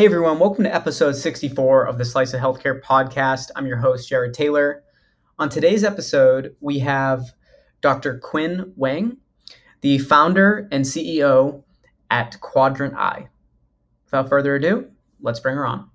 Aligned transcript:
Hey 0.00 0.06
everyone, 0.06 0.38
welcome 0.38 0.64
to 0.64 0.74
episode 0.74 1.14
64 1.14 1.84
of 1.86 1.98
the 1.98 2.06
Slice 2.06 2.32
of 2.32 2.40
Healthcare 2.40 2.80
podcast. 2.80 3.50
I'm 3.54 3.66
your 3.66 3.76
host, 3.76 4.08
Jared 4.08 4.32
Taylor. 4.32 4.82
On 5.38 5.50
today's 5.50 5.84
episode, 5.84 6.56
we 6.58 6.78
have 6.78 7.34
Dr. 7.82 8.16
Quinn 8.16 8.72
Wang, 8.76 9.18
the 9.82 9.98
founder 9.98 10.66
and 10.72 10.86
CEO 10.86 11.64
at 12.10 12.40
Quadrant 12.40 12.94
Eye. 12.94 13.28
Without 14.06 14.30
further 14.30 14.54
ado, 14.54 14.90
let's 15.20 15.38
bring 15.38 15.56
her 15.56 15.66
on. 15.66 15.89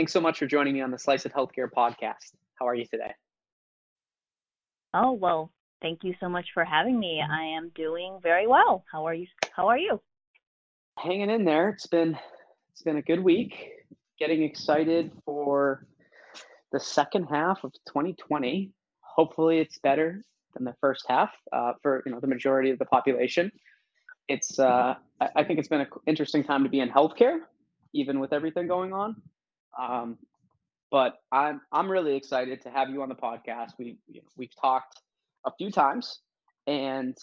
Thanks 0.00 0.14
so 0.14 0.20
much 0.22 0.38
for 0.38 0.46
joining 0.46 0.72
me 0.72 0.80
on 0.80 0.90
the 0.90 0.98
Slice 0.98 1.26
of 1.26 1.32
Healthcare 1.34 1.68
podcast. 1.70 2.32
How 2.58 2.66
are 2.66 2.74
you 2.74 2.86
today? 2.86 3.12
Oh, 4.94 5.12
well, 5.12 5.52
thank 5.82 6.04
you 6.04 6.14
so 6.20 6.26
much 6.26 6.46
for 6.54 6.64
having 6.64 6.98
me. 6.98 7.20
I 7.20 7.42
am 7.42 7.70
doing 7.74 8.18
very 8.22 8.46
well. 8.46 8.82
How 8.90 9.06
are 9.06 9.12
you? 9.12 9.26
How 9.54 9.68
are 9.68 9.76
you? 9.76 10.00
Hanging 10.96 11.28
in 11.28 11.44
there. 11.44 11.68
It's 11.68 11.86
been 11.86 12.18
it's 12.72 12.80
been 12.80 12.96
a 12.96 13.02
good 13.02 13.22
week. 13.22 13.72
Getting 14.18 14.42
excited 14.42 15.12
for 15.26 15.84
the 16.72 16.80
second 16.80 17.24
half 17.24 17.62
of 17.62 17.74
2020. 17.86 18.70
Hopefully, 19.02 19.58
it's 19.58 19.78
better 19.80 20.22
than 20.54 20.64
the 20.64 20.74
first 20.80 21.04
half 21.10 21.34
uh, 21.52 21.74
for 21.82 22.02
you 22.06 22.12
know 22.12 22.20
the 22.20 22.26
majority 22.26 22.70
of 22.70 22.78
the 22.78 22.86
population. 22.86 23.52
It's 24.28 24.58
uh, 24.58 24.94
I, 25.20 25.28
I 25.36 25.44
think 25.44 25.58
it's 25.58 25.68
been 25.68 25.82
an 25.82 25.88
interesting 26.06 26.42
time 26.42 26.62
to 26.62 26.70
be 26.70 26.80
in 26.80 26.88
healthcare, 26.88 27.40
even 27.92 28.18
with 28.18 28.32
everything 28.32 28.66
going 28.66 28.94
on. 28.94 29.20
Um, 29.78 30.18
but 30.90 31.18
I'm 31.30 31.60
I'm 31.72 31.90
really 31.90 32.16
excited 32.16 32.60
to 32.62 32.70
have 32.70 32.90
you 32.90 33.02
on 33.02 33.08
the 33.08 33.14
podcast. 33.14 33.70
We 33.78 33.98
you 34.08 34.20
know, 34.20 34.28
we've 34.36 34.54
talked 34.60 35.00
a 35.46 35.50
few 35.56 35.70
times, 35.70 36.20
and 36.66 37.16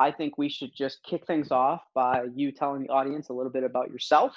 I 0.00 0.10
think 0.10 0.36
we 0.36 0.48
should 0.48 0.74
just 0.76 0.98
kick 1.04 1.26
things 1.26 1.50
off 1.50 1.82
by 1.94 2.24
you 2.34 2.52
telling 2.52 2.82
the 2.82 2.88
audience 2.88 3.28
a 3.28 3.32
little 3.32 3.52
bit 3.52 3.64
about 3.64 3.90
yourself, 3.90 4.36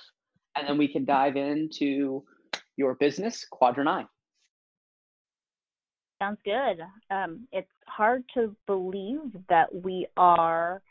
and 0.56 0.68
then 0.68 0.78
we 0.78 0.88
can 0.88 1.06
dive 1.06 1.36
into 1.36 2.24
your 2.76 2.96
business, 2.96 3.46
Quadrant 3.50 3.90
Eye. 3.90 4.06
Sounds 6.22 6.40
good. 6.44 6.80
Um, 7.12 7.48
it's 7.52 7.68
hard 7.88 8.24
to 8.34 8.56
believe 8.66 9.20
that 9.50 9.74
we 9.74 10.08
are 10.18 10.82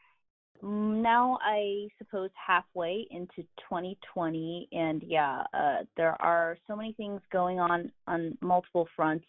now 0.63 1.39
I 1.43 1.89
suppose 1.99 2.31
halfway 2.35 3.07
into 3.11 3.43
2020 3.69 4.69
and 4.73 5.03
yeah, 5.07 5.43
uh, 5.55 5.85
there 5.97 6.21
are 6.21 6.57
so 6.67 6.77
many 6.77 6.93
things 6.93 7.21
going 7.33 7.59
on 7.59 7.91
on 8.07 8.37
multiple 8.41 8.89
fronts 8.95 9.27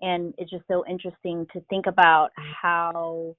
and 0.00 0.34
it's 0.38 0.50
just 0.50 0.64
so 0.68 0.84
interesting 0.88 1.46
to 1.52 1.60
think 1.68 1.86
about 1.86 2.30
how 2.36 3.36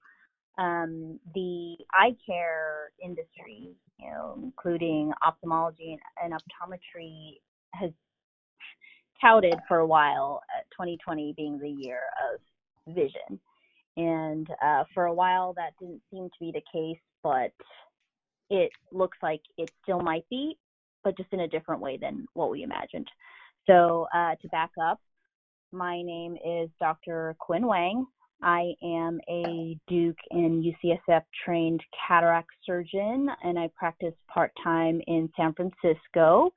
um, 0.58 1.20
the 1.34 1.78
eye 1.94 2.16
care 2.26 2.92
industry, 3.04 3.70
you 3.98 4.08
know, 4.08 4.38
including 4.44 5.12
ophthalmology 5.26 5.98
and, 6.22 6.34
and 6.34 6.42
optometry 6.42 7.40
has 7.74 7.92
touted 9.20 9.56
for 9.68 9.78
a 9.78 9.88
while, 9.88 10.42
uh, 10.56 10.62
2020 10.72 11.34
being 11.36 11.60
the 11.60 11.70
year 11.70 12.00
of 12.34 12.94
vision. 12.94 13.40
And 13.98 14.48
uh, 14.64 14.84
for 14.94 15.06
a 15.06 15.14
while, 15.14 15.54
that 15.54 15.74
didn't 15.80 16.02
seem 16.12 16.30
to 16.30 16.40
be 16.40 16.52
the 16.52 16.62
case 16.72 17.02
but 17.24 17.52
it 18.50 18.72
looks 18.92 19.18
like 19.22 19.42
it 19.58 19.70
still 19.84 20.02
might 20.02 20.28
be, 20.30 20.58
but 21.04 21.18
just 21.18 21.32
in 21.32 21.42
a 21.42 21.48
different 21.48 21.82
way 21.82 21.98
than 21.98 22.26
what 22.34 22.52
we 22.52 22.64
imagined. 22.64 23.08
So 23.68 24.08
uh, 24.14 24.36
to 24.42 24.48
back 24.50 24.72
up, 24.82 25.00
my 25.72 26.02
name 26.02 26.36
is 26.46 26.70
Dr. 26.80 27.36
Quinn 27.40 27.66
Wang. 27.66 28.06
I 28.44 28.74
am 28.84 29.20
a 29.30 29.78
Duke 29.88 30.18
and 30.32 30.64
UCSF 30.64 31.22
trained 31.46 31.82
cataract 32.08 32.50
surgeon, 32.66 33.30
and 33.44 33.58
I 33.58 33.70
practice 33.78 34.16
part 34.34 34.52
time 34.64 35.00
in 35.08 35.30
San 35.38 35.54
Francisco. 35.54 36.52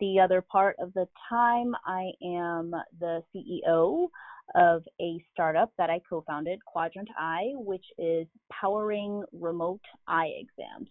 The 0.00 0.20
other 0.20 0.40
part 0.40 0.76
of 0.78 0.94
the 0.94 1.08
time, 1.28 1.74
I 1.84 2.10
am 2.22 2.72
the 3.00 3.22
CEO 3.34 4.08
of 4.54 4.82
a 5.00 5.24
startup 5.32 5.72
that 5.78 5.90
I 5.90 6.00
co 6.08 6.22
founded, 6.26 6.64
Quadrant 6.64 7.08
Eye, 7.18 7.52
which 7.54 7.84
is 7.98 8.26
powering 8.52 9.24
remote 9.32 9.80
eye 10.06 10.32
exams. 10.38 10.88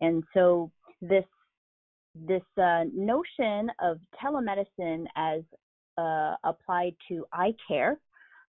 And 0.00 0.24
so, 0.34 0.70
this 1.00 1.24
this 2.14 2.42
uh, 2.60 2.84
notion 2.92 3.70
of 3.80 3.98
telemedicine 4.22 5.06
as 5.16 5.42
uh, 5.96 6.34
applied 6.44 6.94
to 7.08 7.24
eye 7.32 7.54
care, 7.68 7.98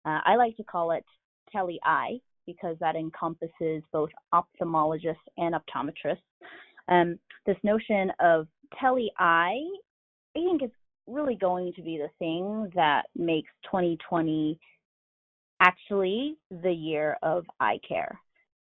uh, 0.06 0.20
I 0.26 0.36
like 0.36 0.58
to 0.58 0.64
call 0.64 0.92
it 0.92 1.06
tele 1.52 1.80
eye 1.84 2.20
because 2.46 2.76
that 2.80 2.96
encompasses 2.96 3.84
both 3.92 4.10
ophthalmologists 4.34 5.16
and 5.38 5.56
optometrists. 5.56 6.18
Um, 6.88 7.20
this 7.46 7.58
notion 7.64 8.12
of 8.20 8.48
tele 8.80 9.12
eye, 9.20 9.62
I 10.36 10.40
think 10.40 10.64
is 10.64 10.72
really 11.12 11.36
going 11.36 11.74
to 11.74 11.82
be 11.82 11.98
the 11.98 12.10
thing 12.20 12.72
that 12.76 13.04
makes 13.16 13.50
2020 13.66 14.60
actually 15.60 16.38
the 16.64 16.72
year 16.72 17.18
of 17.22 17.46
eye 17.60 17.80
care. 17.88 18.20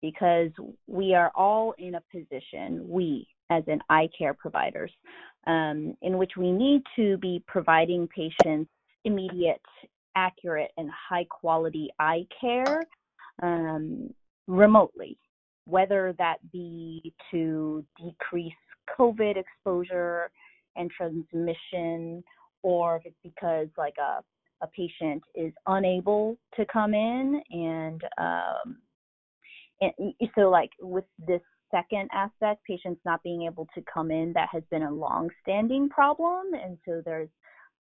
Because 0.01 0.49
we 0.85 1.13
are 1.15 1.31
all 1.33 1.73
in 1.77 1.95
a 1.95 2.01
position, 2.11 2.85
we 2.89 3.25
as 3.49 3.63
in 3.67 3.79
eye 3.89 4.09
care 4.17 4.33
providers, 4.33 4.91
um, 5.47 5.95
in 6.01 6.17
which 6.17 6.31
we 6.37 6.51
need 6.51 6.81
to 6.95 7.17
be 7.17 7.41
providing 7.47 8.07
patients 8.07 8.69
immediate, 9.05 9.61
accurate, 10.15 10.71
and 10.77 10.89
high 10.91 11.25
quality 11.29 11.89
eye 11.99 12.25
care 12.39 12.81
um, 13.41 14.13
remotely, 14.47 15.17
whether 15.65 16.13
that 16.17 16.37
be 16.51 17.13
to 17.31 17.85
decrease 17.97 18.53
COVID 18.97 19.37
exposure 19.37 20.29
and 20.75 20.89
transmission, 20.91 22.23
or 22.61 22.97
if 22.97 23.05
it's 23.05 23.15
because 23.23 23.67
like 23.77 23.95
a 23.99 24.23
a 24.63 24.67
patient 24.67 25.21
is 25.35 25.51
unable 25.67 26.37
to 26.55 26.65
come 26.71 26.93
in 26.93 27.41
and 27.51 28.01
um, 28.17 28.77
and 29.81 30.13
so 30.35 30.49
like 30.49 30.69
with 30.79 31.03
this 31.27 31.41
second 31.69 32.09
aspect 32.13 32.63
patients 32.65 33.01
not 33.05 33.21
being 33.23 33.43
able 33.43 33.67
to 33.75 33.83
come 33.93 34.09
in 34.09 34.31
that 34.33 34.47
has 34.51 34.63
been 34.71 34.83
a 34.83 34.91
long 34.91 35.29
standing 35.41 35.89
problem 35.89 36.53
and 36.53 36.77
so 36.85 37.01
there's 37.03 37.29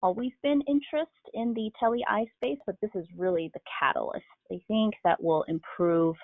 always 0.02 0.32
been 0.42 0.62
interest 0.68 1.12
in 1.36 1.54
the 1.54 1.70
tele 1.80 2.00
eye 2.08 2.26
space 2.38 2.58
but 2.66 2.76
this 2.82 2.92
is 2.96 3.06
really 3.16 3.52
the 3.54 3.60
catalyst 3.80 4.26
i 4.52 4.60
think 4.68 4.94
that 5.04 5.22
will 5.22 5.44
improve 5.44 6.16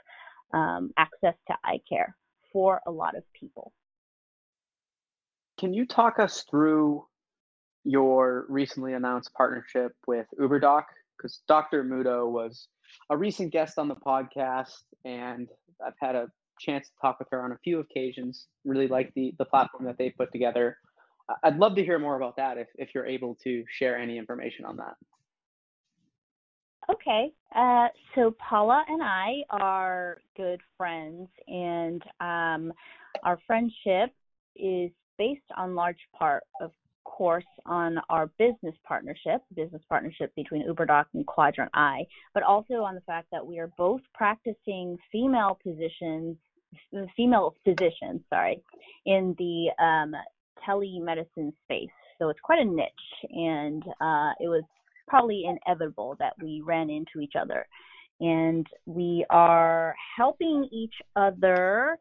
um, 0.53 0.91
access 0.97 1.36
to 1.45 1.53
eye 1.63 1.80
care 1.88 2.15
for 2.51 2.81
a 2.88 2.91
lot 2.91 3.15
of 3.15 3.24
people 3.39 3.71
can 5.57 5.74
you 5.74 5.86
talk 5.86 6.19
us 6.19 6.44
through 6.50 7.06
your 7.83 8.45
recently 8.50 8.94
announced 8.94 9.33
partnership 9.33 9.94
with 10.06 10.27
UberDoc? 10.39 10.83
Because 11.18 11.42
Dr. 11.48 11.83
Muto 11.83 12.30
was 12.30 12.68
a 13.09 13.18
recent 13.18 13.51
guest 13.51 13.80
on 13.80 13.88
the 13.88 13.95
podcast, 13.95 14.83
and 15.04 15.48
I've 15.86 15.94
had 16.00 16.15
a 16.15 16.27
chance 16.59 16.88
to 16.88 16.94
talk 17.01 17.19
with 17.19 17.27
her 17.31 17.42
on 17.42 17.51
a 17.51 17.57
few 17.63 17.80
occasions. 17.80 18.48
Really 18.65 18.88
like 18.88 19.13
the 19.15 19.33
the 19.38 19.45
platform 19.45 19.86
that 19.86 19.98
they 19.98 20.12
put 20.12 20.31
together. 20.31 20.77
I'd 21.44 21.57
love 21.57 21.75
to 21.75 21.83
hear 21.83 22.00
more 22.00 22.15
about 22.15 22.38
that 22.38 22.57
if, 22.57 22.68
if 22.75 22.89
you're 22.95 23.06
able 23.06 23.36
to 23.44 23.65
share 23.69 23.98
any 23.98 24.18
information 24.18 24.63
on 24.63 24.77
that. 24.77 24.94
Okay. 26.89 27.33
Uh, 27.53 27.88
so 28.15 28.33
Paula 28.39 28.86
and 28.88 29.03
I 29.03 29.44
are 29.50 30.21
good 30.38 30.62
friends, 30.77 31.27
and 31.48 32.01
um, 32.21 32.71
our 33.24 33.39
friendship 33.45 34.13
is 34.56 34.92
based 35.17 35.41
on 35.55 35.75
large 35.75 35.99
part, 36.17 36.43
of 36.61 36.71
course, 37.03 37.45
on 37.65 37.97
our 38.09 38.27
business 38.37 38.75
partnership, 38.87 39.41
business 39.55 39.81
partnership 39.89 40.31
between 40.35 40.67
UberDoc 40.67 41.05
and 41.13 41.25
Quadrant 41.25 41.71
Eye, 41.73 42.05
but 42.33 42.43
also 42.43 42.75
on 42.75 42.95
the 42.95 43.01
fact 43.01 43.27
that 43.31 43.45
we 43.45 43.59
are 43.59 43.71
both 43.77 44.01
practicing 44.13 44.97
female 45.11 45.57
positions, 45.63 46.37
female 47.15 47.55
physicians, 47.63 48.21
sorry, 48.29 48.61
in 49.05 49.35
the 49.39 49.69
um, 49.83 50.13
telemedicine 50.67 51.53
space. 51.63 51.89
So 52.19 52.29
it's 52.29 52.39
quite 52.41 52.59
a 52.59 52.65
niche, 52.65 52.87
and 53.31 53.83
uh, 54.01 54.31
it 54.39 54.47
was 54.47 54.63
probably 55.07 55.45
inevitable 55.45 56.15
that 56.19 56.33
we 56.41 56.61
ran 56.65 56.89
into 56.89 57.19
each 57.21 57.33
other. 57.39 57.65
And 58.19 58.65
we 58.85 59.25
are 59.29 59.95
helping 60.17 60.67
each 60.71 60.95
other 61.15 61.97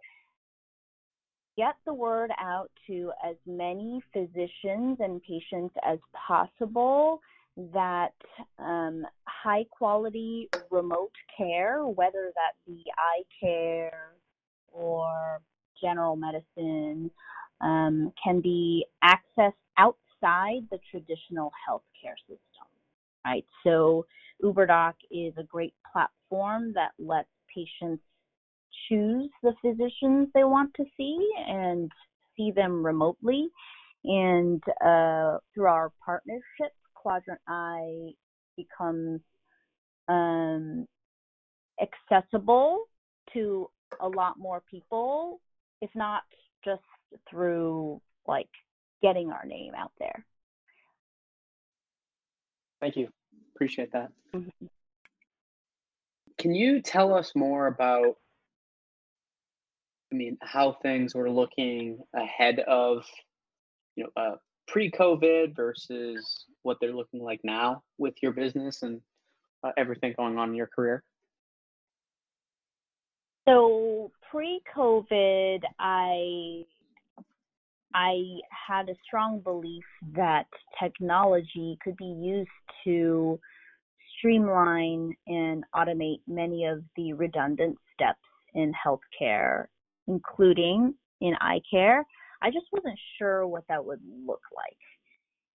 get 1.57 1.77
the 1.87 1.95
word 1.95 2.31
out 2.39 2.71
to 2.87 3.13
as 3.25 3.37
many 3.47 4.03
physicians 4.13 4.99
and 5.01 5.23
patients 5.23 5.75
as 5.85 5.99
possible 6.15 7.21
that 7.73 8.13
um, 8.59 9.05
high 9.25 9.65
quality 9.71 10.49
remote 10.71 11.13
care, 11.37 11.85
whether 11.87 12.31
that 12.35 12.53
be 12.67 12.85
eye 12.99 13.23
care 13.41 14.13
or 14.73 15.41
general 15.81 16.17
medicine, 16.17 17.11
um, 17.63 18.13
can 18.23 18.41
be 18.41 18.85
accessed 19.03 19.53
outside 19.79 20.63
the 20.71 20.79
traditional 20.91 21.51
healthcare 21.69 22.17
system. 22.29 22.69
right? 23.25 23.45
So 23.65 24.05
UberDoc 24.43 24.95
is 25.11 25.33
a 25.39 25.43
great 25.43 25.75
platform 25.91 26.75
that 26.75 26.91
lets 26.99 27.29
patients 27.55 28.03
choose 28.89 29.31
the 29.43 29.55
physicians 29.63 30.29
they 30.35 30.45
want 30.45 30.73
to 30.75 30.85
see 30.97 31.19
and 31.47 31.91
see 32.37 32.51
them 32.51 32.85
remotely. 32.85 33.49
And 34.05 34.63
uh, 34.85 35.39
through 35.55 35.67
our 35.67 35.93
partnership, 36.05 36.73
Quadrant 36.95 37.41
Eye 37.49 38.11
becomes 38.57 39.21
um, 40.09 40.87
accessible 41.81 42.85
to 43.33 43.69
a 44.01 44.09
lot 44.09 44.39
more 44.39 44.63
people, 44.71 45.41
if 45.83 45.91
not 45.95 46.23
just 46.65 46.83
through 47.29 48.01
like 48.27 48.49
getting 49.03 49.31
our 49.31 49.45
name 49.45 49.73
out 49.77 49.93
there. 49.99 50.25
Thank 52.81 52.97
you. 52.97 53.09
Appreciate 53.55 53.93
that. 53.93 54.11
Mm-hmm. 54.35 54.67
Can 56.39 56.55
you 56.55 56.83
tell 56.83 57.15
us 57.15 57.33
more 57.35 57.67
about 57.67 58.17
I 60.17 60.19
mean, 60.19 60.39
how 60.41 60.79
things 60.81 61.15
were 61.15 61.31
looking 61.31 61.99
ahead 62.15 62.61
of, 62.61 63.05
you 63.97 64.05
know, 64.05 64.11
uh, 64.17 64.37
pre-COVID 64.67 65.55
versus 65.55 66.47
what 66.63 66.79
they're 66.81 66.95
looking 66.95 67.23
like 67.23 67.41
now 67.45 67.83
with 67.99 68.15
your 68.23 68.33
business 68.33 68.83
and 68.83 69.03
uh, 69.63 69.73
everything 69.77 70.15
going 70.17 70.39
on 70.39 70.49
in 70.49 70.55
your 70.55 70.69
career? 70.69 71.05
So 73.47 74.11
pre-COVID, 74.31 75.61
I 75.79 76.65
I 77.93 78.15
had 78.69 78.89
a 78.89 78.95
strong 79.07 79.41
belief 79.41 79.85
that 80.15 80.47
technology 80.83 81.77
could 81.85 81.97
be 81.99 82.07
used 82.07 82.49
to 82.85 83.39
streamline 84.17 85.15
and 85.27 85.63
automate 85.75 86.21
many 86.27 86.65
of 86.65 86.83
the 86.97 87.13
redundant 87.13 87.77
steps 87.93 88.19
in 88.55 88.73
healthcare, 88.73 89.67
including 90.09 90.95
in 91.21 91.35
eye 91.41 91.61
care. 91.71 92.05
I 92.43 92.51
just 92.51 92.67
wasn't 92.73 92.99
sure 93.19 93.47
what 93.47 93.65
that 93.69 93.85
would 93.85 94.01
look 94.27 94.43
like. 94.55 94.77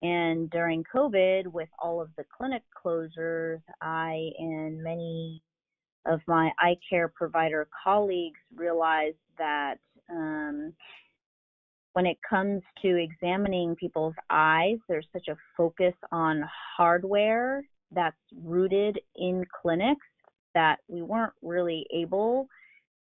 And 0.02 0.50
during 0.50 0.84
COVID, 0.94 1.48
with 1.48 1.70
all 1.80 2.02
of 2.02 2.10
the 2.18 2.26
clinic 2.36 2.64
closures, 2.84 3.62
I 3.82 4.32
and 4.40 4.82
many 4.82 5.44
of 6.08 6.20
my 6.28 6.52
eye 6.60 6.78
care 6.90 7.08
provider 7.08 7.68
colleagues 7.84 8.40
realized 8.56 9.18
that 9.38 9.76
um, 10.10 10.74
when 11.94 12.06
it 12.06 12.18
comes 12.28 12.62
to 12.82 12.96
examining 12.96 13.76
people's 13.76 14.16
eyes, 14.30 14.78
there's 14.88 15.08
such 15.14 15.28
a 15.28 15.38
focus 15.56 15.94
on 16.12 16.44
hardware 16.78 17.64
that's 17.94 18.16
rooted 18.44 19.00
in 19.18 19.44
clinics 19.62 20.08
that 20.56 20.80
we 20.88 21.02
weren't 21.02 21.34
really 21.42 21.86
able 21.94 22.48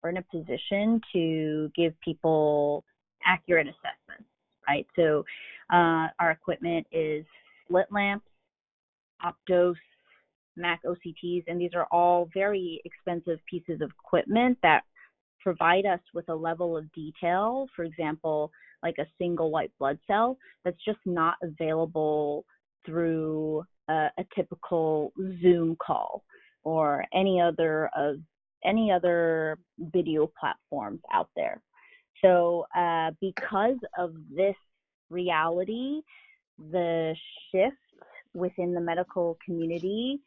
or 0.03 0.09
in 0.09 0.17
a 0.17 0.23
position 0.23 0.99
to 1.13 1.71
give 1.75 1.93
people 2.01 2.83
accurate 3.25 3.67
assessments, 3.67 4.29
right? 4.67 4.85
So 4.95 5.23
uh, 5.71 6.07
our 6.19 6.31
equipment 6.31 6.85
is 6.91 7.25
slit 7.67 7.87
lamps, 7.91 8.27
Optos, 9.23 9.75
Mac 10.55 10.81
OCTs, 10.83 11.43
and 11.47 11.59
these 11.59 11.73
are 11.73 11.87
all 11.91 12.29
very 12.33 12.81
expensive 12.85 13.39
pieces 13.49 13.81
of 13.81 13.89
equipment 14.03 14.57
that 14.61 14.83
provide 15.41 15.85
us 15.85 15.99
with 16.13 16.27
a 16.29 16.35
level 16.35 16.77
of 16.77 16.91
detail, 16.93 17.67
for 17.75 17.83
example, 17.83 18.51
like 18.81 18.95
a 18.99 19.07
single 19.17 19.51
white 19.51 19.71
blood 19.79 19.97
cell, 20.07 20.37
that's 20.63 20.83
just 20.85 20.99
not 21.05 21.35
available 21.41 22.45
through 22.85 23.63
a, 23.89 24.09
a 24.17 24.25
typical 24.35 25.11
Zoom 25.41 25.75
call 25.85 26.23
or 26.63 27.05
any 27.13 27.41
other 27.41 27.89
of 27.95 28.17
any 28.65 28.91
other 28.91 29.57
video 29.79 30.31
platforms 30.39 31.01
out 31.13 31.29
there. 31.35 31.61
So, 32.23 32.65
uh, 32.75 33.11
because 33.19 33.77
of 33.97 34.13
this 34.33 34.55
reality, 35.09 36.01
the 36.71 37.15
shift 37.51 37.75
within 38.33 38.73
the 38.73 38.81
medical 38.81 39.37
community 39.45 40.21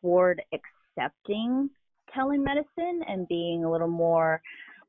toward 0.00 0.42
accepting 0.52 1.70
telemedicine 2.16 3.00
and 3.06 3.28
being 3.28 3.64
a 3.64 3.70
little 3.70 3.88
more 3.88 4.40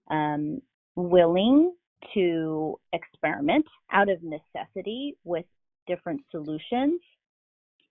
um, 0.10 0.62
willing 0.96 1.74
to 2.14 2.80
experiment 2.94 3.66
out 3.92 4.10
of 4.10 4.20
necessity 4.24 5.16
with 5.24 5.46
different 5.88 6.22
solutions 6.32 7.02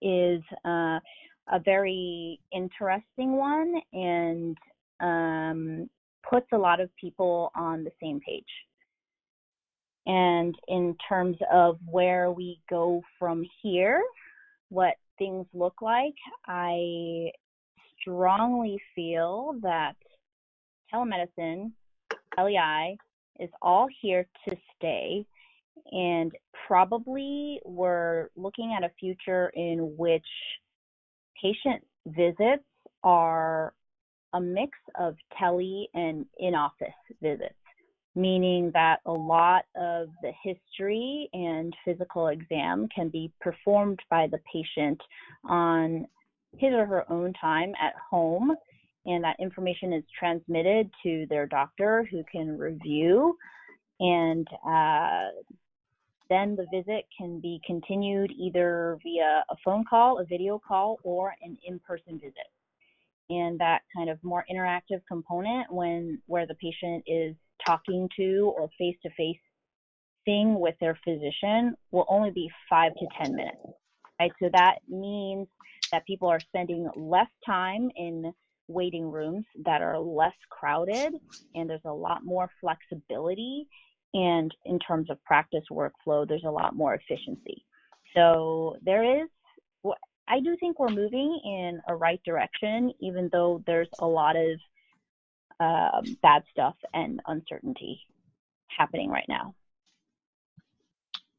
is 0.01 0.43
uh, 0.65 0.99
a 1.51 1.59
very 1.65 2.41
interesting 2.53 3.37
one 3.37 3.75
and 3.93 4.57
um, 5.01 5.89
puts 6.29 6.47
a 6.53 6.59
lot 6.59 6.81
of 6.81 6.91
people 6.97 7.51
on 7.55 7.85
the 7.85 7.93
same 8.03 8.21
page. 8.21 8.45
And 10.07 10.55
in 10.69 10.97
terms 11.07 11.37
of 11.53 11.79
where 11.87 12.33
we 12.33 12.61
go 12.71 13.03
from 13.19 13.45
here, 13.63 14.03
what 14.71 14.95
things 15.19 15.47
look 15.53 15.83
like, 15.83 16.15
I 16.47 17.31
strongly 18.01 18.81
feel 18.95 19.55
that 19.63 19.97
telemedicine, 20.93 21.73
LEI, 22.39 22.97
is 23.39 23.51
all 23.61 23.87
here 24.01 24.27
to 24.49 24.57
stay. 24.77 25.27
And 25.93 26.33
probably 26.67 27.61
we're 27.65 28.29
looking 28.37 28.75
at 28.77 28.85
a 28.85 28.93
future 28.99 29.51
in 29.55 29.95
which 29.97 30.27
patient 31.43 31.85
visits 32.07 32.65
are 33.05 33.75
a 34.35 34.41
mix 34.41 34.73
of 34.99 35.17
tele 35.39 35.89
and 35.95 36.27
in 36.39 36.55
office 36.55 36.89
visits, 37.23 37.55
meaning 38.15 38.71
that 38.75 39.01
a 39.07 39.13
lot 39.13 39.65
of 39.77 40.09
the 40.23 40.33
history 40.43 41.29
and 41.33 41.75
physical 41.85 42.29
exam 42.29 42.89
can 42.95 43.09
be 43.09 43.33
performed 43.41 44.01
by 44.11 44.27
the 44.31 44.39
patient 44.53 45.01
on 45.45 46.07
his 46.57 46.73
or 46.73 46.87
her 46.87 47.11
own 47.11 47.33
time 47.35 47.73
at 47.81 47.95
home, 48.11 48.55
and 49.07 49.25
that 49.25 49.37
information 49.39 49.93
is 49.93 50.05
transmitted 50.19 50.91
to 51.03 51.27
their 51.31 51.47
doctor 51.47 52.07
who 52.11 52.23
can 52.31 52.59
review. 52.59 53.37
And 54.01 54.47
uh, 54.67 55.29
then 56.29 56.57
the 56.57 56.67
visit 56.73 57.05
can 57.17 57.41
be 57.41 57.61
continued 57.67 58.31
either 58.31 58.99
via 59.03 59.45
a 59.51 59.57
phone 59.65 59.85
call, 59.89 60.19
a 60.19 60.25
video 60.25 60.61
call, 60.67 60.99
or 61.03 61.35
an 61.43 61.57
in 61.67 61.79
person 61.81 62.19
visit 62.19 62.35
and 63.31 63.59
that 63.61 63.83
kind 63.97 64.11
of 64.11 64.19
more 64.23 64.45
interactive 64.51 65.01
component 65.07 65.73
when 65.73 66.21
where 66.27 66.47
the 66.47 66.55
patient 66.55 67.05
is 67.07 67.35
talking 67.67 68.09
to 68.17 68.53
or 68.57 68.69
face 68.79 68.97
to 69.03 69.11
face 69.17 69.37
thing 70.25 70.59
with 70.59 70.75
their 70.81 70.99
physician 71.05 71.75
will 71.91 72.07
only 72.09 72.31
be 72.31 72.51
five 72.69 72.93
to 72.95 73.07
ten 73.19 73.35
minutes 73.35 73.59
right? 74.21 74.33
So 74.43 74.49
that 74.53 74.77
means 74.89 75.47
that 75.93 76.07
people 76.07 76.29
are 76.29 76.41
spending 76.41 76.89
less 76.97 77.29
time 77.47 77.91
in 77.97 78.33
waiting 78.69 79.11
rooms 79.11 79.45
that 79.65 79.81
are 79.81 79.99
less 79.99 80.35
crowded 80.51 81.15
and 81.55 81.71
there's 81.71 81.81
a 81.87 81.93
lot 81.93 82.25
more 82.25 82.51
flexibility. 82.61 83.67
And 84.15 84.55
in 84.65 84.79
terms 84.79 85.11
of 85.11 85.23
practice 85.25 85.65
workflow 85.71 86.29
there's 86.29 86.45
a 86.47 86.51
lot 86.51 86.77
more 86.77 86.95
efficiency. 86.95 87.65
So 88.15 88.77
there 88.83 89.23
is 89.23 89.29
I 90.29 90.41
do 90.41 90.57
think 90.61 90.79
we're 90.79 90.89
moving 90.89 91.41
in 91.45 91.81
a 91.89 91.97
right 91.97 92.21
direction, 92.25 92.93
even 93.01 93.31
though 93.33 93.63
there's 93.67 93.89
a 93.99 94.07
lot 94.07 94.37
of 94.37 94.59
um, 95.61 96.17
bad 96.23 96.43
stuff 96.51 96.77
and 96.93 97.21
uncertainty 97.27 98.01
happening 98.69 99.11
right 99.11 99.27
now. 99.29 99.55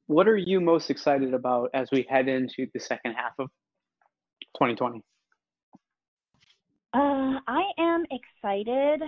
What 0.08 0.28
are 0.28 0.36
you 0.36 0.60
most 0.60 0.90
excited 0.90 1.34
about 1.34 1.70
as 1.74 1.90
we 1.92 2.06
head 2.10 2.28
into 2.28 2.68
the 2.74 2.80
second 2.80 3.14
half 3.14 3.34
of 3.38 3.50
2020? 4.56 5.04
Uh, 6.92 7.40
I 7.48 7.64
am 7.78 8.04
excited 8.10 9.04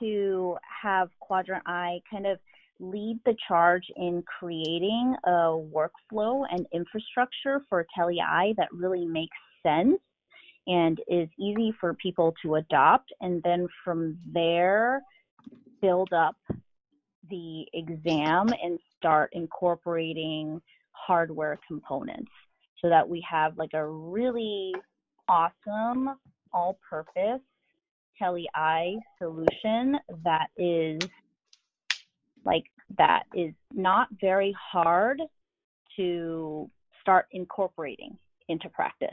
to 0.00 0.56
have 0.82 1.08
Quadrant 1.18 1.62
Eye 1.66 2.00
kind 2.10 2.26
of 2.26 2.38
lead 2.80 3.20
the 3.24 3.36
charge 3.48 3.84
in 3.96 4.22
creating 4.22 5.14
a 5.24 5.30
workflow 5.30 6.44
and 6.50 6.66
infrastructure 6.72 7.60
for 7.68 7.86
TeleEye 7.96 8.56
that 8.56 8.68
really 8.72 9.06
makes 9.06 9.36
sense 9.62 9.98
and 10.66 10.98
is 11.08 11.28
easy 11.38 11.72
for 11.80 11.94
people 11.94 12.34
to 12.42 12.56
adopt. 12.56 13.12
And 13.20 13.42
then 13.42 13.68
from 13.84 14.18
there, 14.32 15.02
build 15.80 16.12
up 16.12 16.36
the 17.30 17.66
exam 17.72 18.48
and 18.62 18.78
start 18.96 19.30
incorporating 19.32 20.60
hardware 20.92 21.58
components 21.66 22.30
so 22.80 22.88
that 22.88 23.08
we 23.08 23.24
have 23.28 23.56
like 23.56 23.74
a 23.74 23.86
really 23.86 24.72
awesome 25.28 26.10
all 26.52 26.78
purpose 26.88 27.40
TeleEye 28.20 28.96
solution 29.18 29.98
that 30.22 30.48
is 30.56 31.00
like 32.44 32.64
that 32.98 33.24
is 33.34 33.52
not 33.72 34.08
very 34.20 34.54
hard 34.72 35.20
to 35.96 36.70
start 37.00 37.26
incorporating 37.32 38.16
into 38.48 38.68
practice. 38.70 39.08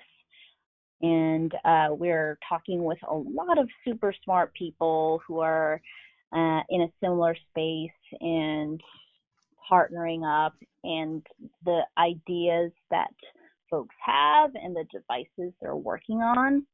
and 1.01 1.53
uh, 1.65 1.88
we're 1.89 2.38
talking 2.47 2.83
with 2.83 3.00
a 3.09 3.13
lot 3.13 3.57
of 3.57 3.67
super 3.85 4.13
smart 4.23 4.53
people 4.53 5.21
who 5.27 5.39
are 5.39 5.81
uh, 6.33 6.61
in 6.69 6.81
a 6.81 6.91
similar 7.01 7.35
space 7.50 7.91
and 8.19 8.79
partnering 9.71 10.23
up 10.25 10.53
and 10.83 11.25
the 11.65 11.81
ideas 11.97 12.71
that 12.89 13.13
folks 13.69 13.95
have 14.03 14.51
and 14.55 14.75
the 14.75 14.85
devices 14.91 15.53
they're 15.61 15.75
working 15.75 16.17
on 16.17 16.65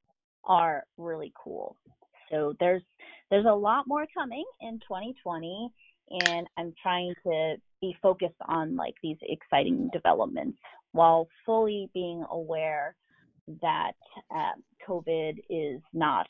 are 0.46 0.84
really 0.98 1.32
cool. 1.42 1.76
So 2.32 2.56
there's 2.60 2.82
there's 3.30 3.46
a 3.46 3.56
lot 3.56 3.86
more 3.88 4.06
coming 4.14 4.46
in 4.62 4.80
2020 4.80 5.72
and 6.10 6.48
I'm 6.58 6.74
trying 6.82 7.14
to 7.26 7.56
be 7.82 7.96
focused 8.02 8.36
on 8.48 8.76
like 8.76 8.96
these 9.04 9.18
exciting 9.22 9.90
developments 9.94 10.58
while 10.92 11.28
fully 11.46 11.90
being 11.94 12.24
aware 12.32 12.96
that 13.62 13.94
uh, 14.34 14.54
COVID 14.88 15.38
is 15.50 15.82
not 15.94 16.28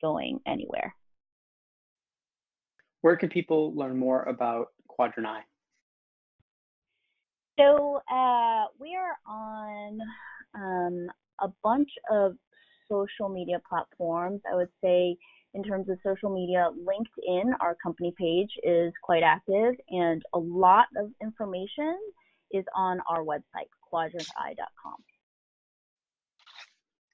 going 0.00 0.40
anywhere. 0.46 0.94
Where 3.00 3.16
can 3.16 3.28
people 3.28 3.74
learn 3.74 3.96
more 3.96 4.22
about 4.24 4.68
Quadrant 4.86 5.28
Eye? 5.28 5.42
So 7.58 8.00
uh, 8.10 8.64
we 8.78 8.96
are 8.96 9.16
on 9.26 9.98
um, 10.54 11.08
a 11.40 11.48
bunch 11.62 11.90
of 12.10 12.36
social 12.90 13.28
media 13.28 13.60
platforms. 13.68 14.40
I 14.50 14.54
would 14.54 14.70
say, 14.82 15.16
in 15.54 15.62
terms 15.62 15.88
of 15.88 15.98
social 16.02 16.30
media, 16.30 16.70
LinkedIn, 16.78 17.52
our 17.60 17.76
company 17.82 18.14
page, 18.18 18.50
is 18.62 18.92
quite 19.02 19.22
active, 19.22 19.74
and 19.90 20.22
a 20.32 20.38
lot 20.38 20.86
of 20.96 21.10
information 21.22 21.96
is 22.50 22.64
on 22.74 23.00
our 23.08 23.22
website, 23.22 23.68
quadranteye.com. 23.92 24.96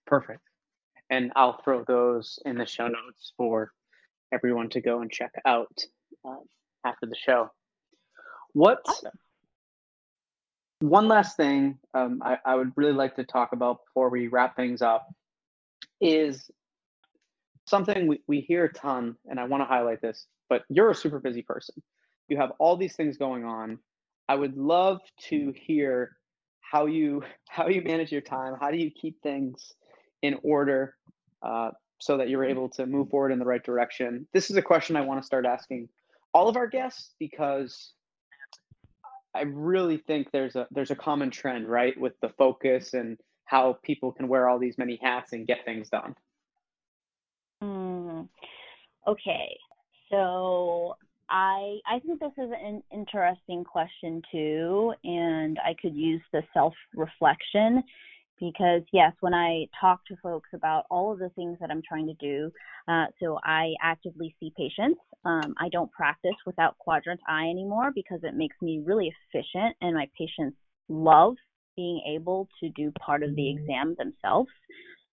Perfect. 0.07 0.40
And 1.11 1.33
I'll 1.37 1.61
throw 1.62 1.85
those 1.85 2.38
in 2.45 2.59
the 2.59 2.66
show 2.66 2.87
notes 2.87 3.33
for 3.37 3.73
everyone 4.33 4.68
to 4.71 4.80
go 4.80 5.00
and 5.00 5.11
check 5.11 5.33
out 5.45 5.85
uh, 6.26 6.37
after 6.85 7.07
the 7.07 7.16
show. 7.16 7.50
What 8.52 8.80
awesome. 8.87 9.12
one 10.80 11.09
last 11.09 11.37
thing 11.37 11.78
um, 11.95 12.23
I, 12.25 12.38
I 12.45 12.54
would 12.54 12.73
really 12.76 12.92
like 12.92 13.16
to 13.16 13.25
talk 13.25 13.52
about 13.52 13.85
before 13.87 14.11
we 14.11 14.28
wrap 14.28 14.57
things 14.57 14.83
up 14.83 15.09
is 16.00 16.50
something 17.69 18.07
we, 18.07 18.21
we 18.27 18.41
hear 18.41 18.65
a 18.65 18.73
ton, 18.73 19.17
and 19.29 19.39
I 19.39 19.45
want 19.45 19.63
to 19.63 19.67
highlight 19.67 20.01
this, 20.01 20.27
but 20.49 20.63
you're 20.69 20.91
a 20.91 20.95
super 20.95 21.19
busy 21.19 21.43
person. 21.43 21.83
You 22.29 22.37
have 22.37 22.53
all 22.59 22.77
these 22.77 22.97
things 22.97 23.17
going 23.17 23.45
on. 23.45 23.79
I 24.29 24.35
would 24.35 24.57
love 24.57 25.01
to 25.29 25.53
hear 25.57 26.17
how 26.61 26.87
you 26.87 27.23
how 27.49 27.69
you 27.69 27.83
manage 27.83 28.13
your 28.13 28.21
time. 28.21 28.55
How 28.61 28.71
do 28.71 28.79
you 28.79 28.91
keep 28.91 29.23
things 29.23 29.73
in 30.23 30.39
order 30.43 30.95
uh, 31.43 31.71
so 32.01 32.17
that 32.17 32.29
you're 32.29 32.45
able 32.45 32.69
to 32.71 32.87
move 32.87 33.11
forward 33.11 33.33
in 33.33 33.39
the 33.39 33.45
right 33.45 33.63
direction? 33.63 34.27
This 34.33 34.51
is 34.51 34.57
a 34.57 34.63
question 34.63 34.97
I 34.97 35.03
want 35.03 35.21
to 35.21 35.27
start 35.27 35.47
asking 35.47 35.89
all 36.35 36.49
of 36.49 36.57
our 36.57 36.67
guests 36.67 37.15
because 37.19 37.93
I 39.35 39.43
really 39.43 39.99
think 39.99 40.31
there's 40.33 40.57
a 40.57 40.67
there's 40.71 40.91
a 40.91 40.97
common 40.97 41.31
trend, 41.31 41.69
right, 41.69 41.99
with 41.99 42.15
the 42.21 42.29
focus 42.31 42.95
and 42.95 43.19
how 43.45 43.79
people 43.83 44.13
can 44.13 44.29
wear 44.29 44.49
all 44.49 44.59
these 44.59 44.77
many 44.77 44.99
hats 45.03 45.33
and 45.33 45.47
get 45.47 45.65
things 45.65 45.89
done. 45.89 46.15
Mm, 47.62 48.29
okay, 49.07 49.57
so 50.11 50.95
I 51.29 51.79
I 51.87 51.99
think 52.00 52.21
this 52.21 52.33
is 52.38 52.50
an 52.62 52.83
interesting 52.93 53.65
question 53.65 54.23
too, 54.33 54.95
and 55.05 55.59
I 55.65 55.75
could 55.81 55.95
use 55.95 56.23
the 56.33 56.43
self 56.55 56.75
reflection 56.95 57.83
because 58.41 58.83
yes, 58.93 59.12
when 59.21 59.35
I 59.35 59.67
talk 59.81 60.05
to 60.07 60.17
folks 60.23 60.49
about 60.55 60.85
all 60.91 61.12
of 61.12 61.19
the 61.19 61.31
things 61.31 61.59
that 61.61 61.71
I'm 61.71 61.83
trying 61.87 62.07
to 62.07 62.15
do, 62.15 62.50
uh, 62.87 63.07
so 63.21 63.38
I 63.45 63.75
actively 63.83 64.35
see 64.38 64.53
patients. 64.57 65.00
Um, 65.25 65.55
I 65.59 65.69
don't 65.71 65.91
practice 65.93 66.37
without 66.47 66.79
Quadrant 66.79 67.21
Eye 67.29 67.49
anymore 67.50 67.91
because 67.95 68.21
it 68.23 68.35
makes 68.35 68.57
me 68.62 68.81
really 68.85 69.12
efficient, 69.33 69.77
and 69.81 69.95
my 69.95 70.09
patients 70.17 70.57
love 70.88 71.35
being 71.77 72.00
able 72.09 72.49
to 72.61 72.69
do 72.71 72.93
part 72.93 73.23
of 73.23 73.35
the 73.37 73.43
mm-hmm. 73.43 73.62
exam 73.62 73.97
themselves. 73.99 74.50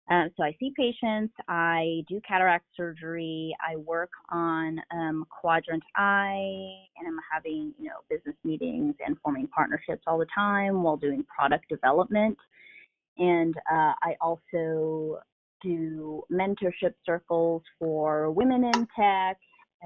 Um, 0.09 0.29
so 0.35 0.43
I 0.43 0.55
see 0.59 0.73
patients, 0.75 1.33
I 1.47 2.03
do 2.09 2.19
cataract 2.27 2.65
surgery, 2.75 3.55
I 3.65 3.77
work 3.77 4.09
on 4.29 4.81
um, 4.91 5.25
Quadrant 5.29 5.83
Eye, 5.95 6.75
and 6.97 7.07
I'm 7.07 7.19
having 7.31 7.73
you 7.79 7.85
know 7.85 8.01
business 8.09 8.35
meetings 8.43 8.95
and 9.05 9.15
forming 9.23 9.47
partnerships 9.47 10.03
all 10.05 10.17
the 10.17 10.27
time 10.35 10.83
while 10.83 10.97
doing 10.97 11.23
product 11.33 11.69
development. 11.69 12.37
And 13.17 13.55
uh, 13.71 13.93
I 14.03 14.15
also 14.19 15.19
do 15.61 16.23
mentorship 16.29 16.93
circles 17.05 17.61
for 17.79 18.29
women 18.31 18.65
in 18.65 18.87
tech, 18.99 19.37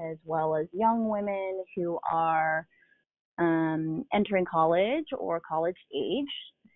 as 0.04 0.16
well 0.24 0.56
as 0.56 0.66
young 0.72 1.08
women 1.08 1.62
who 1.76 1.98
are 2.10 2.66
um, 3.38 4.04
entering 4.12 4.44
college 4.44 5.06
or 5.16 5.40
college 5.48 5.76
age. 5.94 6.26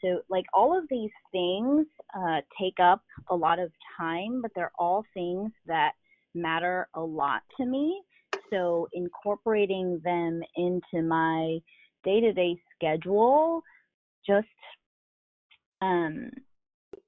So, 0.03 0.23
like 0.29 0.47
all 0.53 0.77
of 0.77 0.85
these 0.91 1.11
things 1.31 1.87
uh, 2.17 2.41
take 2.61 2.79
up 2.81 3.03
a 3.31 3.37
lot 3.37 3.59
of 3.59 3.71
time, 3.97 4.43
but 4.43 4.51
they're 4.55 4.73
all 4.79 5.05
things 5.15 5.51
that 5.67 5.93
matter 6.35 6.89
a 6.95 7.01
lot 7.01 7.43
to 7.59 7.67
me. 7.67 8.03
So, 8.51 8.89
incorporating 8.93 10.01
them 10.05 10.43
into 10.57 11.03
my 11.03 11.59
day 12.05 12.21
to 12.21 12.33
day 12.33 12.57
schedule 12.75 13.63
just 14.27 14.47
um, 15.81 16.31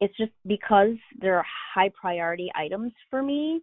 it's 0.01 0.17
just 0.17 0.33
because 0.47 0.95
they're 1.21 1.45
high 1.75 1.91
priority 2.01 2.51
items 2.55 2.93
for 3.11 3.23
me 3.23 3.61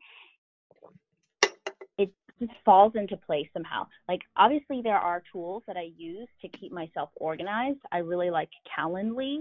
just 2.41 2.51
falls 2.65 2.93
into 2.95 3.15
place 3.17 3.47
somehow 3.53 3.85
like 4.07 4.21
obviously 4.35 4.81
there 4.83 4.97
are 4.97 5.23
tools 5.31 5.63
that 5.67 5.77
i 5.77 5.89
use 5.97 6.27
to 6.41 6.49
keep 6.49 6.71
myself 6.71 7.09
organized 7.15 7.79
i 7.91 7.97
really 7.97 8.29
like 8.29 8.49
calendly 8.77 9.37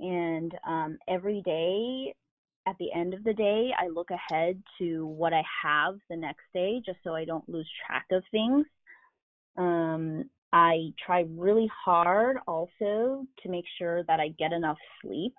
and 0.00 0.52
um, 0.66 0.98
every 1.08 1.42
day 1.44 2.14
at 2.66 2.76
the 2.78 2.92
end 2.92 3.14
of 3.14 3.24
the 3.24 3.34
day 3.34 3.70
i 3.78 3.88
look 3.88 4.08
ahead 4.10 4.60
to 4.78 5.06
what 5.06 5.32
i 5.32 5.42
have 5.62 5.94
the 6.10 6.16
next 6.16 6.44
day 6.52 6.82
just 6.84 6.98
so 7.04 7.14
i 7.14 7.24
don't 7.24 7.48
lose 7.48 7.68
track 7.86 8.06
of 8.12 8.22
things 8.30 8.66
um, 9.56 10.28
I 10.52 10.92
try 11.04 11.24
really 11.36 11.70
hard 11.84 12.38
also 12.46 13.24
to 13.42 13.48
make 13.48 13.64
sure 13.78 14.02
that 14.04 14.20
I 14.20 14.28
get 14.38 14.52
enough 14.52 14.78
sleep. 15.02 15.34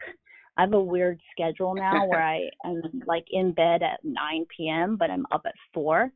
I 0.57 0.61
have 0.61 0.73
a 0.73 0.79
weird 0.79 1.19
schedule 1.31 1.73
now 1.73 2.05
where 2.07 2.21
I 2.25 2.49
am 2.65 2.81
like 3.05 3.25
in 3.31 3.51
bed 3.51 3.83
at 3.83 3.99
9 4.03 4.45
p.m., 4.55 4.95
but 4.95 5.09
I'm 5.09 5.25
up 5.31 5.41
at 5.45 5.55
4. 5.73 6.11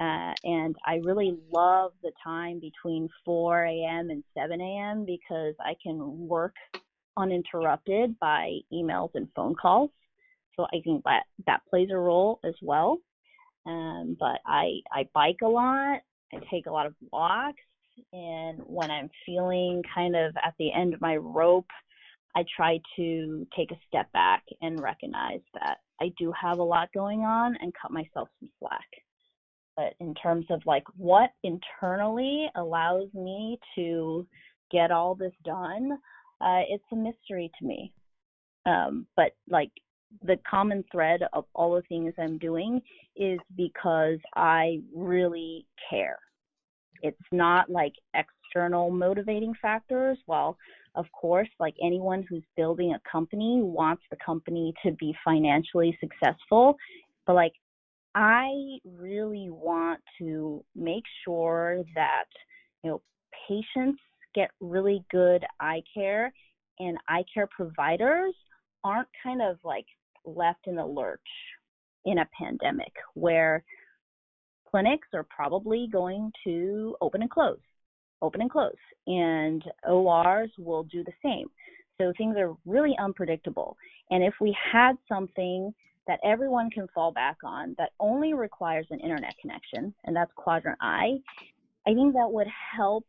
Uh, 0.00 0.32
and 0.44 0.74
I 0.86 0.94
really 1.02 1.36
love 1.52 1.92
the 2.02 2.12
time 2.24 2.58
between 2.58 3.08
4 3.24 3.64
a.m. 3.64 4.10
and 4.10 4.24
7 4.34 4.60
a.m. 4.60 5.04
because 5.04 5.54
I 5.60 5.74
can 5.82 6.26
work 6.26 6.54
uninterrupted 7.18 8.18
by 8.18 8.58
emails 8.72 9.10
and 9.14 9.28
phone 9.36 9.54
calls. 9.54 9.90
So 10.56 10.64
I 10.72 10.80
think 10.82 11.04
that 11.04 11.24
that 11.46 11.60
plays 11.68 11.90
a 11.92 11.98
role 11.98 12.40
as 12.44 12.54
well. 12.62 12.98
Um, 13.66 14.16
but 14.18 14.40
I 14.46 14.80
I 14.90 15.06
bike 15.14 15.38
a 15.42 15.48
lot. 15.48 16.00
I 16.32 16.38
take 16.50 16.66
a 16.66 16.70
lot 16.70 16.86
of 16.86 16.94
walks 17.12 17.60
and 18.12 18.58
when 18.66 18.90
I'm 18.90 19.10
feeling 19.26 19.82
kind 19.94 20.16
of 20.16 20.34
at 20.44 20.54
the 20.58 20.72
end 20.72 20.94
of 20.94 21.00
my 21.00 21.16
rope, 21.16 21.68
I 22.34 22.44
try 22.56 22.80
to 22.96 23.46
take 23.56 23.70
a 23.72 23.80
step 23.88 24.10
back 24.12 24.44
and 24.62 24.80
recognize 24.80 25.40
that 25.54 25.78
I 26.00 26.12
do 26.18 26.32
have 26.40 26.58
a 26.58 26.62
lot 26.62 26.92
going 26.92 27.20
on 27.20 27.56
and 27.60 27.72
cut 27.80 27.90
myself 27.90 28.28
some 28.38 28.48
slack. 28.58 28.86
But 29.76 29.94
in 30.00 30.14
terms 30.14 30.46
of 30.50 30.60
like 30.66 30.84
what 30.96 31.30
internally 31.42 32.48
allows 32.56 33.08
me 33.14 33.58
to 33.76 34.26
get 34.70 34.90
all 34.90 35.14
this 35.14 35.32
done, 35.44 35.92
uh, 36.40 36.62
it's 36.68 36.84
a 36.92 36.96
mystery 36.96 37.50
to 37.58 37.66
me. 37.66 37.92
Um, 38.66 39.06
but 39.16 39.32
like 39.48 39.70
the 40.22 40.38
common 40.48 40.84
thread 40.90 41.20
of 41.32 41.44
all 41.54 41.74
the 41.74 41.82
things 41.82 42.12
I'm 42.18 42.38
doing 42.38 42.82
is 43.16 43.38
because 43.56 44.18
I 44.36 44.80
really 44.94 45.66
care 45.88 46.18
it's 47.02 47.18
not 47.32 47.70
like 47.70 47.92
external 48.14 48.90
motivating 48.90 49.54
factors. 49.60 50.18
Well, 50.26 50.56
of 50.94 51.06
course, 51.12 51.48
like 51.58 51.74
anyone 51.82 52.24
who's 52.28 52.42
building 52.56 52.94
a 52.94 53.10
company 53.10 53.60
wants 53.62 54.02
the 54.10 54.16
company 54.24 54.72
to 54.84 54.92
be 54.92 55.14
financially 55.24 55.96
successful, 56.00 56.76
but 57.26 57.34
like 57.34 57.52
I 58.14 58.78
really 58.84 59.48
want 59.50 60.00
to 60.18 60.64
make 60.74 61.04
sure 61.24 61.82
that 61.94 62.24
you 62.82 62.90
know 62.90 63.02
patients 63.48 64.00
get 64.34 64.50
really 64.60 65.04
good 65.10 65.44
eye 65.60 65.82
care 65.94 66.32
and 66.78 66.96
eye 67.08 67.24
care 67.32 67.48
providers 67.54 68.34
aren't 68.84 69.08
kind 69.22 69.42
of 69.42 69.58
like 69.64 69.86
left 70.24 70.66
in 70.66 70.76
the 70.76 70.84
lurch 70.84 71.20
in 72.04 72.18
a 72.18 72.28
pandemic 72.38 72.92
where 73.14 73.62
clinics 74.70 75.08
are 75.14 75.26
probably 75.28 75.88
going 75.92 76.32
to 76.44 76.96
open 77.00 77.22
and 77.22 77.30
close, 77.30 77.58
open 78.22 78.40
and 78.40 78.50
close, 78.50 78.72
and 79.06 79.62
ORs 79.88 80.50
will 80.58 80.84
do 80.84 81.04
the 81.04 81.12
same. 81.22 81.48
So 82.00 82.12
things 82.16 82.36
are 82.38 82.54
really 82.64 82.96
unpredictable. 82.98 83.76
And 84.10 84.24
if 84.24 84.34
we 84.40 84.56
had 84.72 84.94
something 85.08 85.74
that 86.06 86.20
everyone 86.24 86.70
can 86.70 86.88
fall 86.94 87.12
back 87.12 87.36
on 87.44 87.74
that 87.78 87.90
only 88.00 88.34
requires 88.34 88.86
an 88.90 89.00
internet 89.00 89.34
connection, 89.40 89.94
and 90.04 90.16
that's 90.16 90.32
Quadrant 90.34 90.78
Eye, 90.80 91.18
I 91.86 91.94
think 91.94 92.14
that 92.14 92.30
would 92.30 92.48
help 92.76 93.04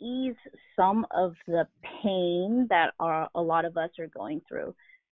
ease 0.00 0.36
some 0.76 1.06
of 1.10 1.34
the 1.46 1.66
pain 2.02 2.66
that 2.70 2.92
a 3.34 3.40
lot 3.40 3.64
of 3.64 3.76
us 3.76 3.90
are 3.98 4.06
going 4.08 4.40
through 4.48 4.74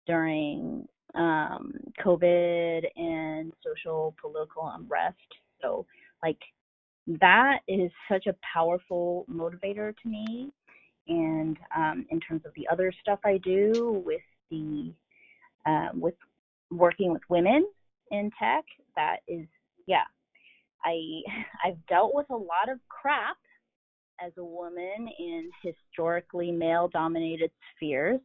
during 0.07 0.87
um, 1.15 1.73
COVID 2.03 2.83
and 2.95 3.51
social 3.65 4.15
political 4.21 4.71
unrest. 4.75 5.17
So, 5.61 5.85
like, 6.23 6.39
that 7.19 7.59
is 7.67 7.91
such 8.09 8.27
a 8.27 8.35
powerful 8.53 9.25
motivator 9.29 9.93
to 10.01 10.09
me. 10.09 10.51
And 11.07 11.57
um, 11.75 12.05
in 12.11 12.19
terms 12.19 12.43
of 12.45 12.51
the 12.55 12.67
other 12.71 12.93
stuff 13.01 13.19
I 13.25 13.37
do 13.37 14.01
with 14.05 14.21
the 14.51 14.93
uh, 15.65 15.89
with 15.93 16.13
working 16.71 17.11
with 17.11 17.21
women 17.29 17.67
in 18.11 18.31
tech, 18.39 18.65
that 18.95 19.17
is 19.27 19.45
yeah, 19.87 20.03
I 20.83 21.21
I've 21.65 21.85
dealt 21.87 22.13
with 22.13 22.27
a 22.29 22.35
lot 22.35 22.69
of 22.71 22.79
crap 22.89 23.37
as 24.23 24.33
a 24.37 24.43
woman 24.43 25.07
in 25.17 25.49
historically 25.63 26.51
male 26.51 26.89
dominated 26.89 27.51
spheres 27.75 28.19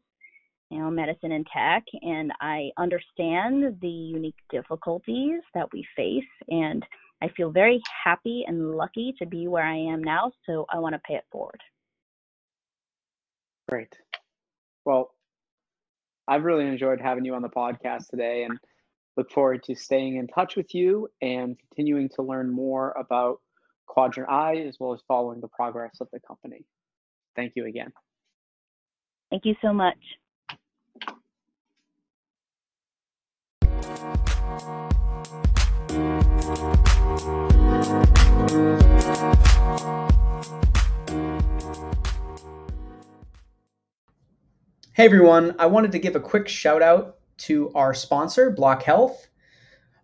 you 0.71 0.79
know, 0.79 0.91
medicine 0.91 1.33
and 1.33 1.47
tech, 1.47 1.85
and 2.03 2.33
I 2.41 2.71
understand 2.79 3.79
the 3.81 3.89
unique 3.89 4.35
difficulties 4.51 5.41
that 5.55 5.73
we 5.73 5.87
face. 5.95 6.25
And 6.49 6.85
I 7.23 7.29
feel 7.37 7.51
very 7.51 7.81
happy 8.05 8.45
and 8.47 8.73
lucky 8.73 9.15
to 9.19 9.27
be 9.27 9.47
where 9.47 9.65
I 9.65 9.77
am 9.77 10.03
now. 10.03 10.33
So 10.47 10.67
I 10.73 10.79
want 10.79 10.95
to 10.95 11.01
pay 11.07 11.15
it 11.15 11.25
forward. 11.31 11.61
Great. 13.69 13.95
Well, 14.85 15.14
I've 16.27 16.45
really 16.45 16.67
enjoyed 16.67 17.01
having 17.01 17.25
you 17.25 17.35
on 17.35 17.43
the 17.43 17.49
podcast 17.49 18.09
today 18.09 18.45
and 18.45 18.59
look 19.17 19.31
forward 19.31 19.63
to 19.65 19.75
staying 19.75 20.17
in 20.17 20.27
touch 20.27 20.57
with 20.57 20.75
you 20.75 21.09
and 21.21 21.57
continuing 21.59 22.09
to 22.17 22.23
learn 22.23 22.51
more 22.51 22.93
about 22.93 23.41
Quadrant 23.87 24.31
Eye 24.31 24.65
as 24.67 24.77
well 24.81 24.95
as 24.95 25.01
following 25.07 25.41
the 25.41 25.49
progress 25.49 25.99
of 26.01 26.09
the 26.13 26.21
company. 26.21 26.65
Thank 27.37 27.53
you 27.57 27.67
again. 27.67 27.93
Thank 29.31 29.45
you 29.45 29.55
so 29.61 29.73
much. 29.73 29.99
Hey 44.97 45.07
everyone, 45.07 45.57
I 45.59 45.67
wanted 45.67 45.91
to 45.91 45.99
give 45.99 46.15
a 46.15 46.21
quick 46.21 46.47
shout 46.47 46.81
out 46.81 47.17
to 47.39 47.73
our 47.75 47.95
sponsor, 47.95 48.53
Block 48.53 48.85
Health. 48.85 49.27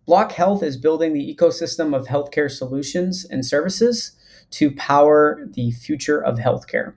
Block 0.05 0.33
Health 0.33 0.63
is 0.63 0.75
building 0.75 1.13
the 1.13 1.33
ecosystem 1.33 1.95
of 1.95 2.07
healthcare 2.07 2.51
solutions 2.51 3.23
and 3.23 3.45
services 3.45 4.11
to 4.49 4.75
power 4.75 5.47
the 5.51 5.71
future 5.71 6.21
of 6.21 6.39
healthcare. 6.39 6.95